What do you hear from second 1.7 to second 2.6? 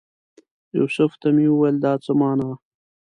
دا څه مانا؟